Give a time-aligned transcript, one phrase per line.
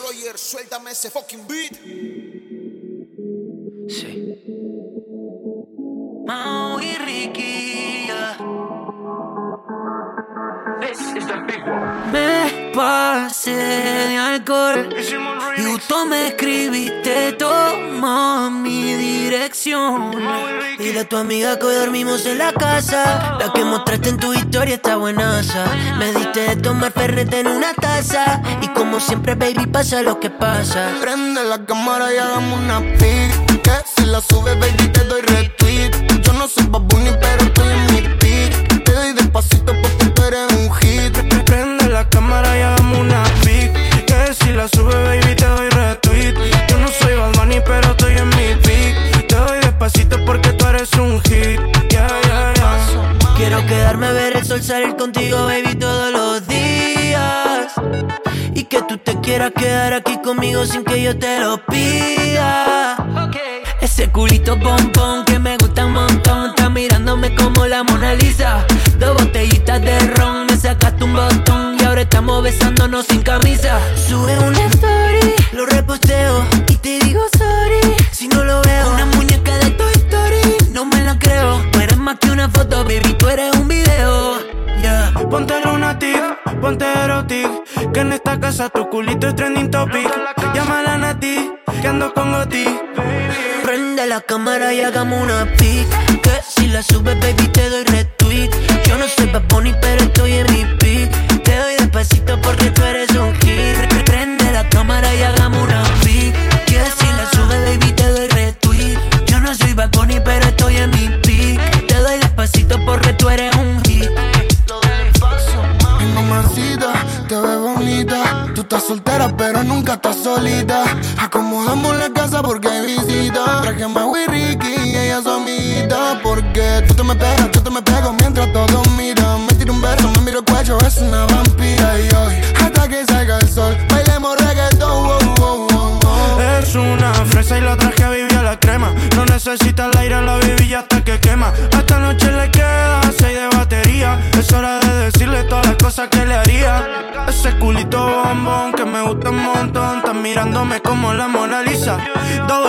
[0.00, 1.74] Roger, suéltame ese fucking beat.
[3.88, 4.34] Sí.
[6.26, 8.06] Mau y Ricky.
[8.06, 8.36] yeah.
[12.12, 14.88] Me pasé de alcohol
[16.06, 20.12] me escribiste, toma mi dirección.
[20.78, 24.32] Y de tu amiga que hoy dormimos en la casa, la que mostraste en tu
[24.32, 25.64] historia está buenaza.
[25.98, 30.30] Me diste de tomar ferrete en una taza y como siempre, baby, pasa lo que
[30.30, 30.90] pasa.
[31.00, 33.62] Prende la cámara y hagamos una pic.
[33.62, 35.57] Que si la subes, baby, te doy retweet.
[54.58, 57.72] El salir contigo, baby, todos los días.
[58.54, 62.96] Y que tú te quieras quedar aquí conmigo sin que yo te lo pida.
[63.80, 66.50] Ese culito pompón que me gusta un montón.
[66.50, 68.66] Está mirándome como la Mona Lisa.
[68.98, 71.76] Dos botellitas de ron, me sacaste un botón.
[71.78, 73.78] Y ahora estamos besándonos sin camisa.
[74.08, 76.44] Sube una story, lo reposteo.
[76.68, 78.92] Y te digo sorry si no lo veo.
[78.92, 81.62] Una muñeca de Toy Story, no me la creo.
[81.72, 84.47] No eres más que una foto, baby, tú eres un video.
[85.30, 86.22] Ponte lunatic,
[86.60, 87.48] ponte erotic.
[87.92, 90.08] Que en esta casa tu culito es trending topic.
[90.54, 91.50] Llámala a Nati,
[91.82, 92.64] que ando con Goti.
[93.62, 95.86] Prende la cámara y hagamos una pic.
[96.22, 98.50] Que si la subes, baby, te doy retweet.
[98.86, 99.42] Yo no soy Bad
[99.80, 100.87] pero estoy en mi pic.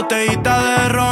[0.09, 1.09] Dos botellitas de ron,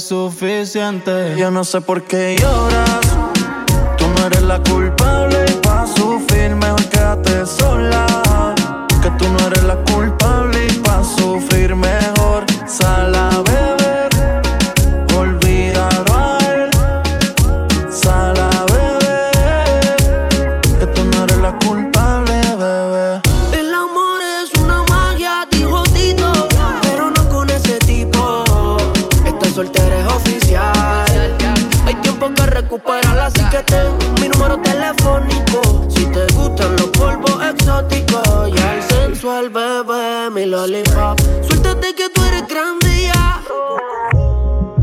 [0.00, 1.36] suficiente.
[1.36, 3.00] Yo no sé por qué lloras.
[3.96, 8.29] Tú no eres la culpable pa' sufrir mejor quédate sola.
[40.50, 41.20] Lollipop.
[41.46, 43.42] Suéltate que tú eres grande ya.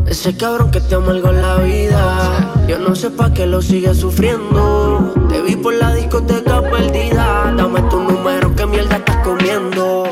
[0.07, 2.53] Ese cabrón que te amargó la vida.
[2.67, 5.13] Yo no sé pa' qué lo sigues sufriendo.
[5.29, 7.53] Te vi por la discoteca perdida.
[7.55, 10.03] Dame tu número, que mierda estás comiendo.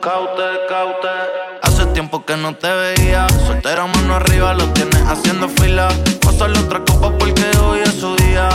[0.00, 1.14] Caute, caute.
[1.62, 3.26] Hace tiempo que no te veía.
[3.46, 5.88] Soltera mano arriba, lo tienes haciendo fila.
[6.20, 8.48] Pásale otra copa porque hoy es su día.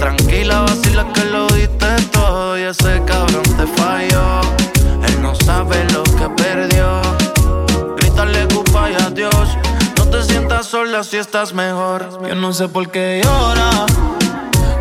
[0.00, 2.58] Tranquila, vacila que lo diste todo.
[2.58, 4.49] Y ese cabrón te falló.
[5.44, 7.00] Sabe lo que perdió.
[7.96, 9.56] Grítale culpa y adiós.
[9.96, 12.08] No te sientas sola si estás mejor.
[12.26, 13.86] Yo no sé por qué llora.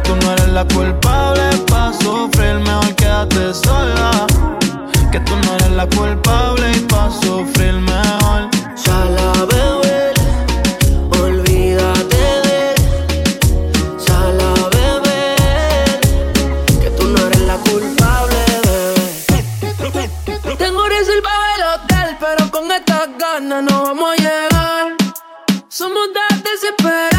[0.04, 4.26] Tú no eres la culpable pa' sufrir, mejor quédate sola.
[5.12, 8.50] Que tú no eres la culpable y pa' sufrir mejor.
[8.76, 9.89] Sal a
[22.60, 24.98] con estas ganas no vamos a llegar.
[25.70, 27.19] Somos de desesperar.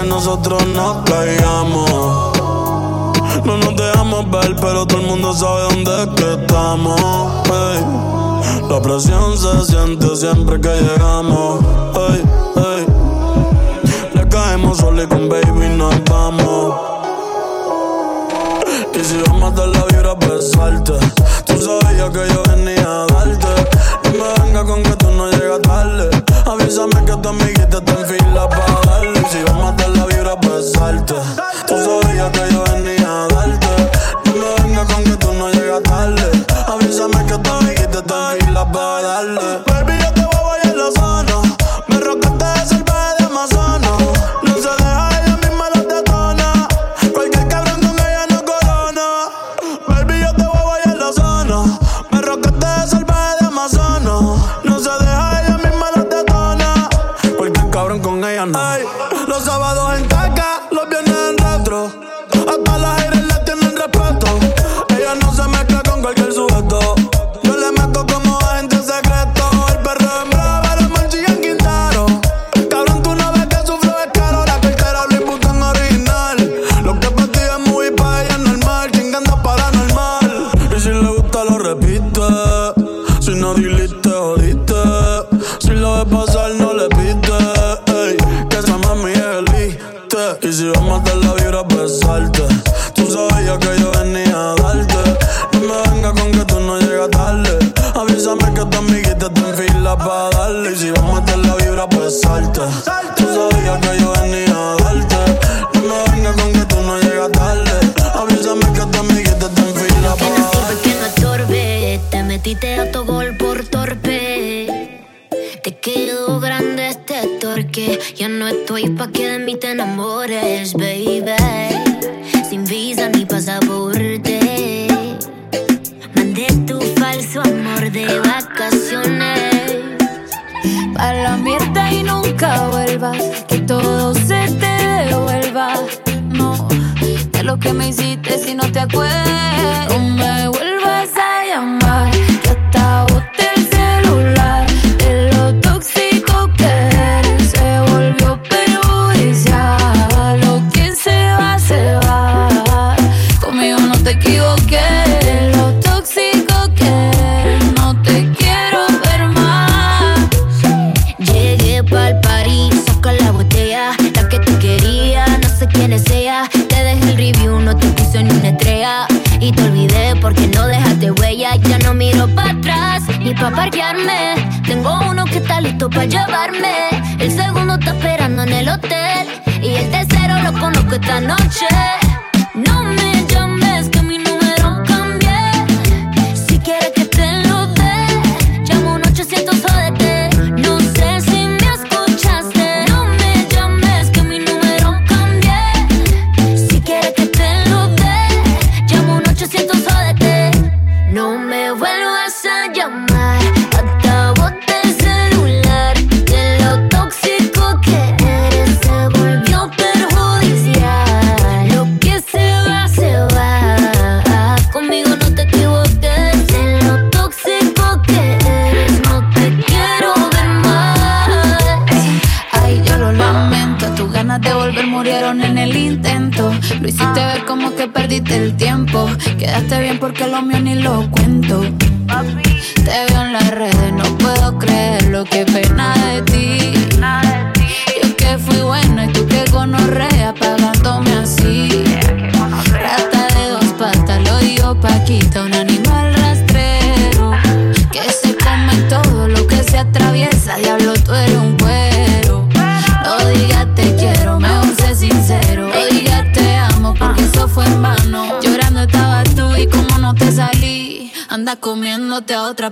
[0.00, 1.90] Que nosotros nos caigamos.
[3.44, 7.00] No nos dejamos ver, pero todo el mundo sabe dónde estamos.
[8.68, 11.60] La presión se siente siempre que llegamos.
[14.14, 16.74] Le caemos solo y con baby nos vamos.
[18.94, 20.92] Y si vamos a la vibra, pues salte.
[21.46, 23.48] Tú sabías que yo venía a darte.
[24.04, 26.10] No me venga con que tú no llegas tarde.
[26.46, 28.87] Avísame que tu amiguita está en fila para
[30.88, 31.14] salte.
[31.66, 33.77] Tú sabías que yo venía a darte.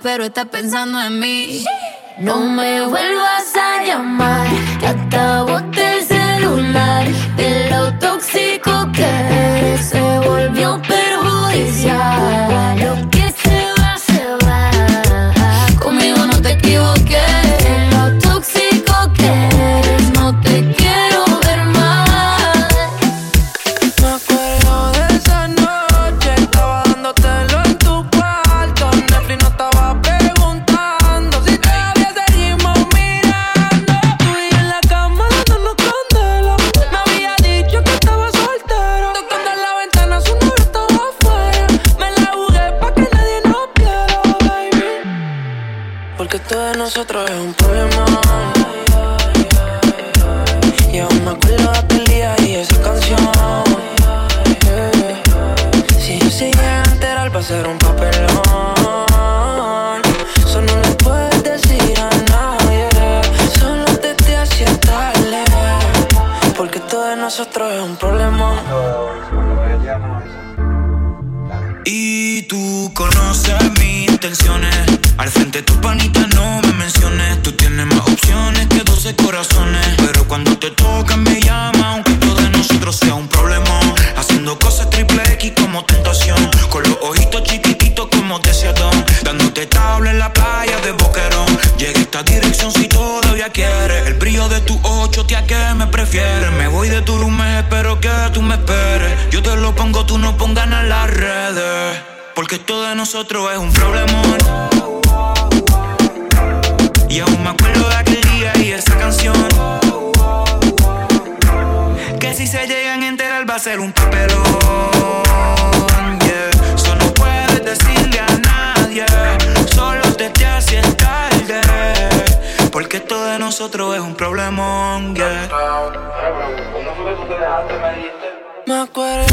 [0.02, 1.06] Pero estás pensando en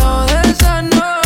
[0.04, 1.23] acuerdo de esa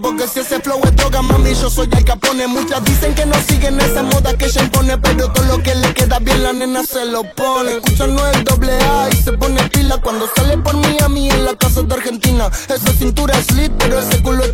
[0.00, 2.46] porque si ese flow es droga, mami, yo soy el capone.
[2.46, 5.92] Muchas dicen que no siguen esa moda que ella impone, pero todo lo que le
[5.94, 7.72] queda bien la nena se lo pone.
[7.72, 10.98] Escucha no el doble A y se pone pila cuando sale por mí
[11.30, 12.50] en la casa de Argentina.
[12.68, 14.44] Esa cintura es lit, pero ese culo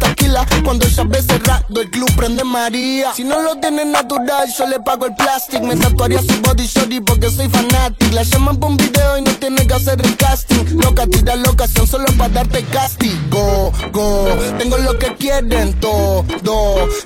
[0.64, 3.12] Cuando ella ve cerrado, el club prende María.
[3.14, 5.64] Si no lo tiene natural, yo le pago el plástico.
[5.64, 8.14] Me tatuaría su body shorty porque soy fanático.
[8.14, 10.64] La llaman por un video y no tiene que hacer el casting.
[10.82, 13.72] Loca, tira la ocasión solo para darte castigo.
[13.92, 14.28] Go,
[14.58, 16.24] tengo lo que quieren todo.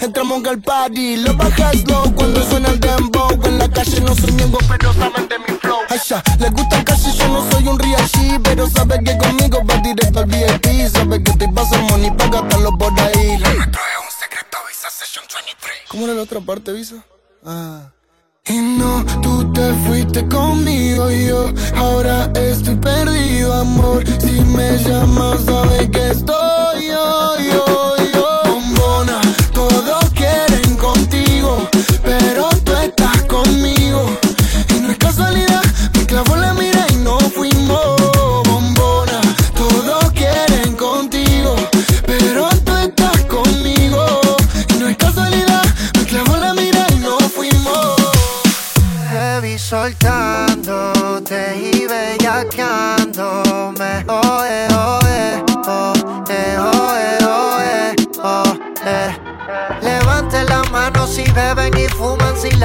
[0.01, 3.29] Entramos al party, lo bajas low cuando suena el dembow.
[3.44, 5.79] En la calle no soy miembro, pero saben de mi flow.
[5.88, 9.16] Ay, ya, les gusta el calle, yo no soy un real G, pero sabe que
[9.18, 10.88] conmigo va directo al VIP.
[10.92, 13.28] Sabe que te pasa money para gastarlo por ahí.
[13.37, 15.77] Lo nuestro es un secreto, Visa Session 23.
[15.88, 17.05] ¿Cómo era la otra parte, Visa?
[17.45, 17.91] Ah.
[18.47, 24.03] Y no, tú te fuiste conmigo y yo ahora estoy perdido, amor.
[24.19, 27.97] Si me llamas, sabes que estoy yo, yo,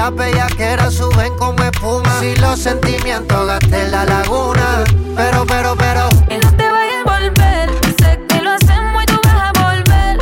[0.03, 4.83] las bellaqueras suben como espuma, si los sentimientos gasten la laguna.
[5.15, 6.09] Pero, pero, pero.
[6.29, 7.69] Y no te vayas a volver.
[7.97, 10.17] Sé que lo hacemos y tú vas a volver.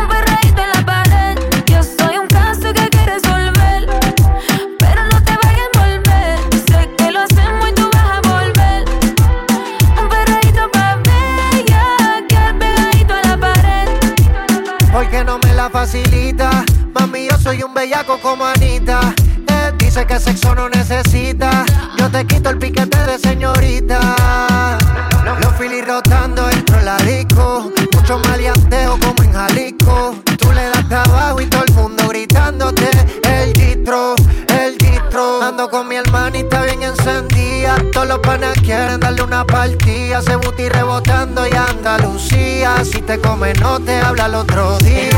[0.00, 1.38] Un perreíto en la pared.
[1.66, 3.88] Yo soy un caso que hay que resolver.
[4.78, 6.38] Pero no te vayas a volver.
[6.66, 8.84] Sé que lo hacemos y tú vas a volver.
[10.00, 12.24] Un perreíto pa' bella.
[12.26, 13.88] Que pegadito a la pared.
[14.90, 16.64] porque no me la facilita.
[16.94, 18.41] Mami, yo soy un bellaco como
[43.12, 45.11] te come, no te habla el otro día.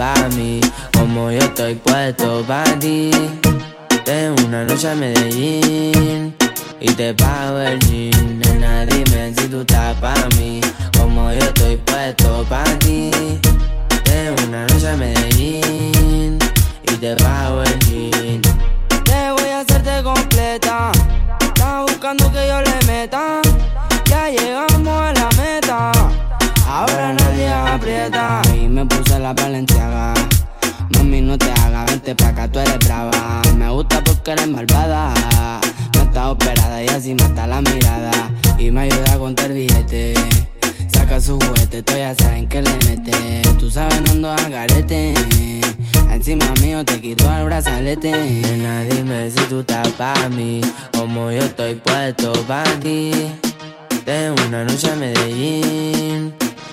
[0.00, 0.60] Pa' mí,
[0.94, 3.10] como yo estoy puesto pa' ti.
[4.06, 6.34] Tengo una noche a Medellín
[6.80, 8.38] y te pago el jean.
[8.38, 10.62] Nena, dime si tú estás pa' mí,
[10.98, 13.10] como yo estoy puesto pa' ti.
[14.04, 16.38] Tengo una noche a Medellín
[16.84, 18.40] y te pago el jean.
[19.04, 20.92] Te voy a hacerte completa.
[21.42, 23.42] Estás buscando que yo le meta.
[24.06, 24.69] Ya llegamos.
[26.70, 28.42] Ahora nadie aprieta.
[28.54, 30.14] Y me puse la valenciaga.
[30.94, 33.42] Mami, no te hagas, vente pa' acá, tú eres brava.
[33.56, 35.12] Me gusta porque eres malvada.
[35.94, 38.12] No está operada y así mata la mirada.
[38.56, 40.14] Y me ayuda a contar billete.
[40.92, 43.42] Saca su juguete, tú ya saben que le mete.
[43.58, 45.14] Tú sabes, no ando al garete.
[46.08, 48.12] Encima mío te quito el brazalete.
[48.12, 50.60] Nena, dime si tú estás pa' mí.
[50.96, 53.10] Como yo estoy puesto pa' ti.
[54.04, 56.39] Tengo una noche a Medellín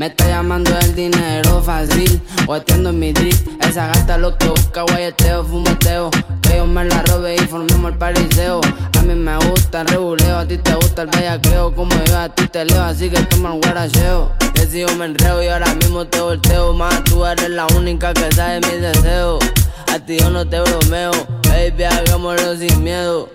[0.00, 2.22] Me está llamando el dinero fácil.
[2.46, 3.34] O en mi drip.
[3.62, 6.08] Esa gata lo que busca guayeteo, fumeteo.
[6.40, 8.62] Que yo me la robe y formemos el pariseo.
[8.98, 11.74] A mí me gusta el rebuleo, a ti te gusta el bellaqueo.
[11.74, 14.32] Como yo a ti te leo, así que toma el guaracheo.
[14.54, 16.72] Te sigo me enreo y ahora mismo te volteo.
[16.72, 19.44] Más tú eres la única que sabe mis deseos.
[19.92, 21.10] A ti yo no te bromeo,
[21.46, 23.28] baby, hagámoslo sin miedo.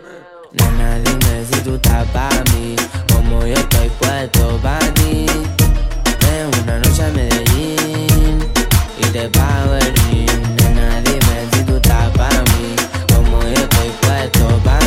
[0.53, 2.75] Nena, dime si tú estás pa' mí,
[3.13, 5.27] como yo estoy puesto pa' ti.
[6.43, 8.39] Una noche a Medellín
[8.97, 10.55] y te pago el jean.
[10.57, 12.75] Nena, dime si tú estás pa' mí,
[13.13, 14.84] como yo estoy puesto pa'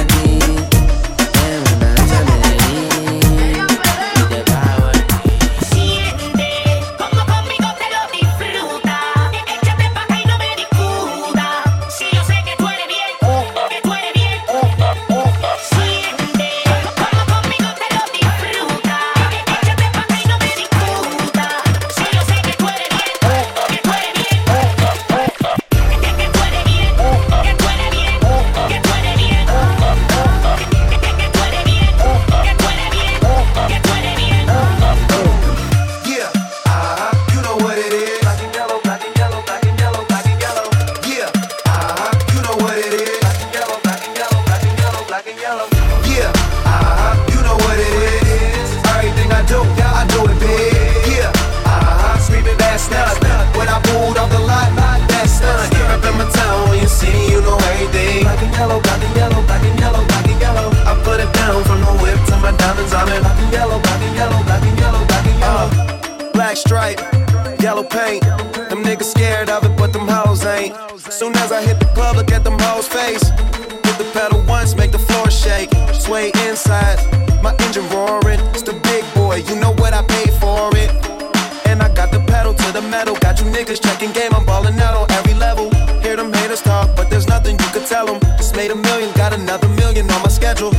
[82.73, 83.15] to the metal.
[83.17, 85.71] Got you niggas checking game, I'm ballin' out on every level.
[86.03, 88.21] Hear them haters talk, but there's nothing you could tell them.
[88.37, 90.73] Just made a million, got another million on my schedule.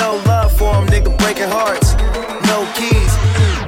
[0.00, 1.94] No love for them, nigga breaking hearts.
[2.50, 3.12] No keys,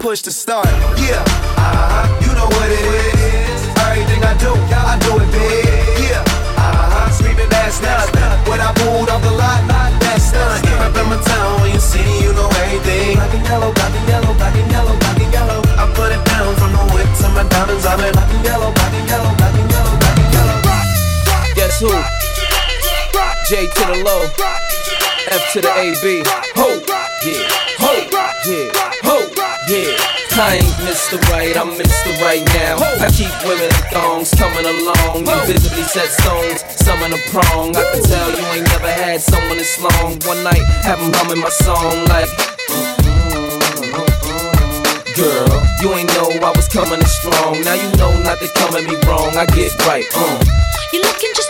[0.01, 0.69] push to start.
[0.97, 1.23] Yeah,
[1.57, 3.61] uh-huh, you know what it is.
[3.89, 4.53] Everything I do,
[4.93, 6.09] I do it big.
[6.09, 6.25] Yeah,
[6.57, 8.11] uh-huh, screaming that's nuts.
[8.49, 10.33] When I pulled off the lot, that's.
[10.33, 13.17] Yeah, up in my town, when you see, you know everything.
[13.17, 15.00] Black and yellow, black and yellow, black and yellow.
[17.71, 18.13] Diamonds on it.
[18.13, 21.55] Black and yellow, black and yellow, black and yellow, black and yellow.
[21.55, 21.91] Guess who?
[23.49, 24.23] J to the low,
[25.31, 26.23] F to the AB.
[26.57, 26.69] Ho,
[27.27, 27.47] yeah,
[27.79, 27.93] ho,
[28.47, 28.71] yeah,
[29.03, 29.17] ho,
[29.69, 30.17] yeah.
[30.33, 31.21] I ain't Mr.
[31.29, 32.15] Right, I'm Mr.
[32.23, 32.79] Right now.
[33.03, 35.27] I keep women in thongs coming along.
[35.27, 37.75] You visibly set stones, some in a prong.
[37.77, 40.19] I can tell you ain't never had someone this long.
[40.27, 42.60] One night, have 'em humming my song like.
[45.21, 47.61] Girl, you ain't know I was coming strong.
[47.61, 49.37] Now you know not to come at me wrong.
[49.37, 50.41] I get right, uh.
[50.95, 51.50] You're looking just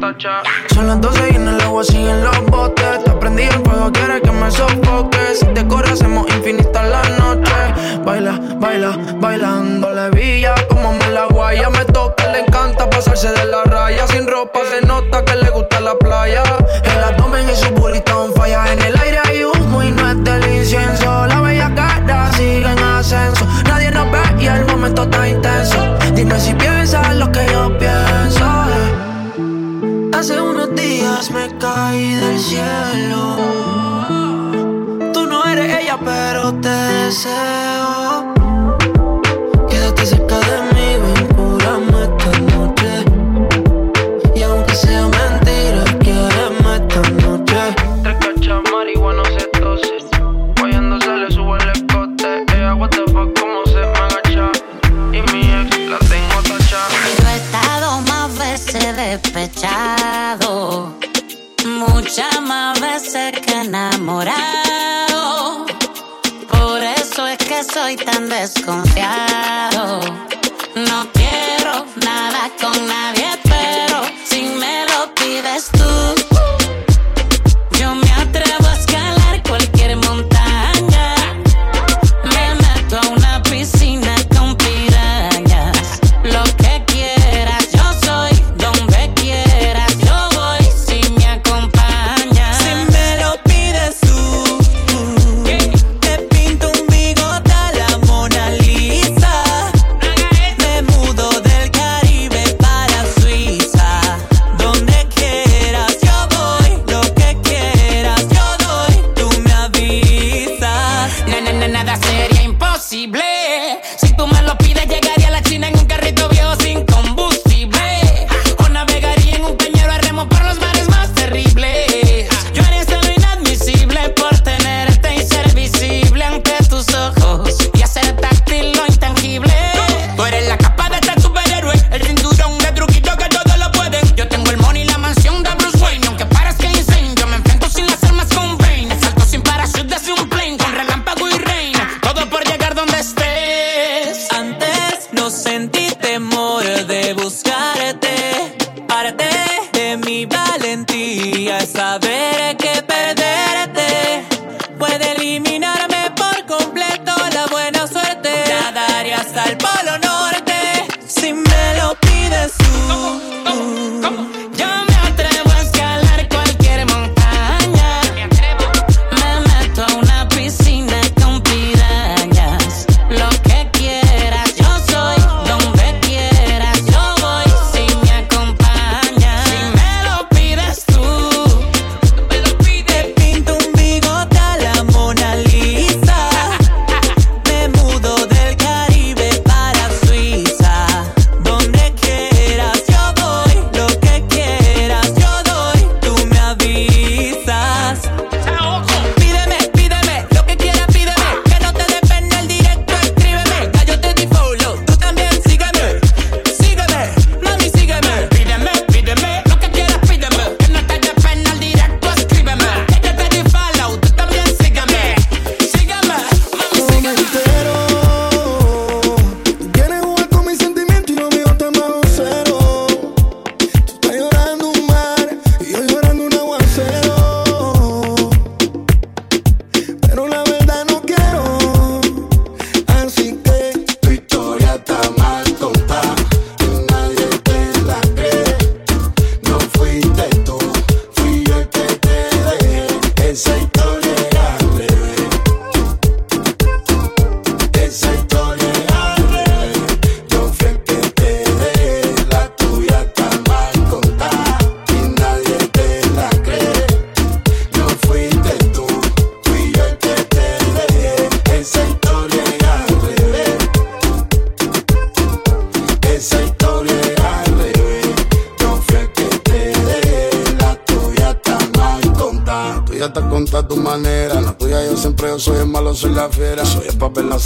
[0.00, 0.42] tacha.
[0.74, 3.04] Son las 12 y en el agua siguen los botes.
[3.04, 5.40] Te aprendí el fuego, quieres que me sofoques.
[5.40, 7.52] Si te corre, hacemos infinita la noche.
[8.04, 10.54] Baila, baila, bailando la villa.
[10.68, 14.06] Como me la guaya, me toca, le encanta pasarse de la raya.
[14.08, 16.42] Sin ropa se nota que le gusta la playa.
[16.84, 17.00] En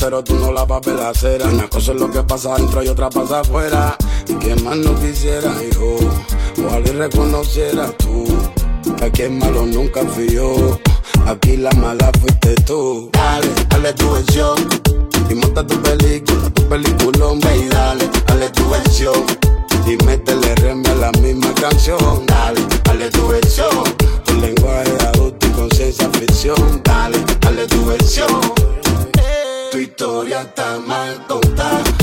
[0.00, 0.62] acero, tú no la
[1.10, 1.46] acera.
[1.46, 3.96] Una cosa es lo que pasa adentro y otra pasa afuera.
[4.26, 5.98] Y que más no quisiera, hijo.
[6.64, 8.24] Ojalá y reconociera tú.
[8.96, 10.78] Que aquí el malo nunca fui yo.
[11.26, 13.10] Aquí la mala fuiste tú.
[13.12, 14.56] Dale, dale tu versión.
[15.28, 19.22] Y monta tu película, tu peliculón, ve y dale, dale tu versión.
[19.86, 22.24] Y métele reme a la misma canción.
[22.24, 23.84] Dale, dale tu versión.
[24.24, 26.80] Tu lenguaje adulto y con ciencia ficción.
[26.84, 28.59] Dale, dale tu versión.
[30.00, 31.99] Historia está mal contada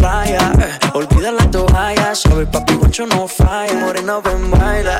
[0.00, 0.52] playa.
[0.58, 0.90] eh.
[0.94, 2.14] Olvida la toalla.
[2.14, 3.74] Sabe, papi, guancho no falla.
[3.84, 4.96] Morena, ven, baila.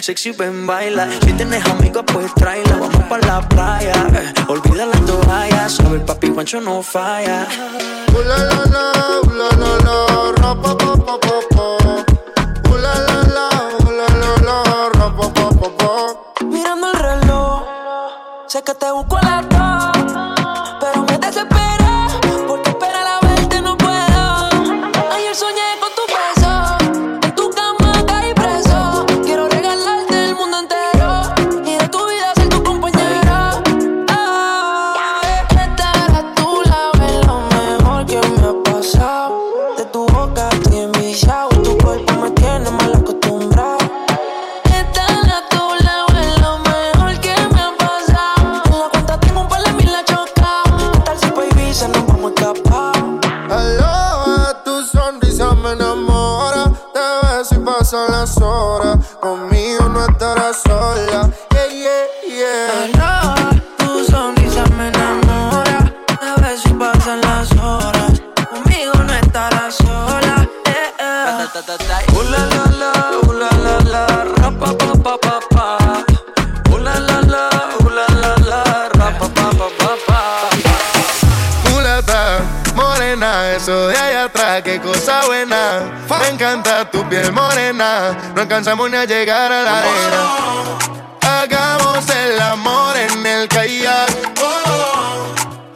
[0.00, 1.06] Sexy, ven, baila.
[1.22, 2.76] Si tienes amigos, pues tráela.
[2.80, 3.94] Vamos pa' la playa.
[4.20, 4.32] eh.
[4.48, 5.68] Olvida la toalla.
[5.68, 7.46] Sabe, papi, guancho no falla.
[8.14, 8.84] Ooh la la la,
[9.22, 9.48] ooh la
[9.86, 9.96] la
[10.40, 11.66] ra pa pa pa pa pa.
[12.70, 13.46] Ooh la la la,
[13.78, 14.56] ooh la la la,
[14.98, 16.44] ra pa pa pa pa.
[16.44, 17.62] Mirando el reloj,
[18.48, 19.19] sé que te busco
[88.40, 90.22] no alcanzamos ni a llegar a la arena.
[91.20, 94.08] Hagamos el amor en el kayak.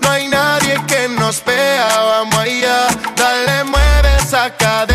[0.00, 2.86] No hay nadie que nos vea, vamos allá.
[3.16, 4.93] Dale, mueve esa cadera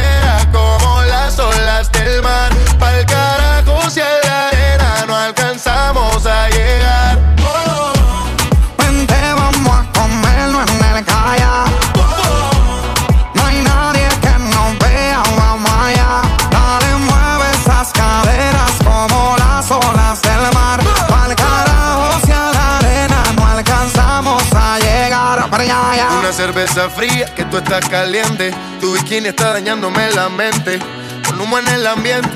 [26.90, 28.54] fría que tú estás caliente.
[28.82, 30.80] Tu bikini está dañándome la mente.
[31.26, 32.30] Con humo en el ambiente.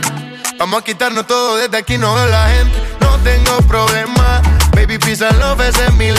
[0.58, 2.82] Vamos a quitarnos todo desde aquí, no veo la gente.
[3.02, 4.42] No tengo problema.
[4.76, 6.10] Baby, pisa love ese es mi.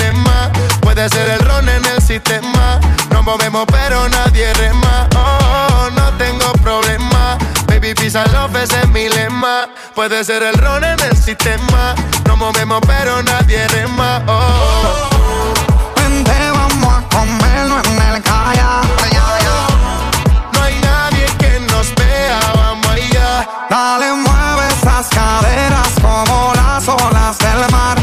[0.81, 2.81] Puede ser el ron en el sistema.
[3.11, 5.09] Nos movemos, pero nadie rema.
[5.17, 7.39] Oh, no tengo problema.
[7.67, 9.07] Baby, pisa love ese es mi.
[9.95, 11.95] Puede ser el ron en el sistema.
[12.27, 14.23] Nos movemos, pero nadie rema
[17.75, 18.81] no es mercaya.
[20.53, 23.49] No hay nadie que nos vea, vamos allá.
[23.69, 27.99] Dale, mueve esas caderas como las olas del mar.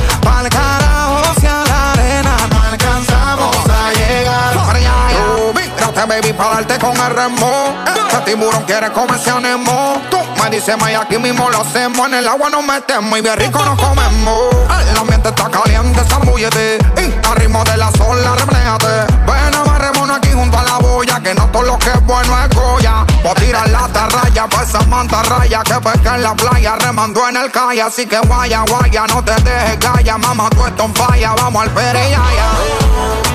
[6.06, 7.76] Baby, para darte con el remo.
[7.86, 10.02] Este tiburón quiere comerse anemo.
[10.10, 12.08] Tú me dices, May, aquí mismo lo hacemos.
[12.08, 14.56] En el agua nos metemos y bien rico nos comemos.
[14.90, 16.78] El ambiente está caliente, zambullete.
[16.98, 19.14] Y al ritmo de la sola, refléjate.
[19.26, 21.20] Ven, amarrémonos aquí junto a la boya.
[21.22, 23.06] Que no todo lo que es bueno es Goya.
[23.24, 25.62] Voy a tirar la tarraya pa' esa mantarraya.
[25.64, 27.82] Que pesca en la playa, remando en el calle.
[27.82, 30.18] Así que guaya, guaya, no te dejes gaya.
[30.18, 31.34] Mamá, tú esto en falla.
[31.38, 33.31] Vamos al pereyaya.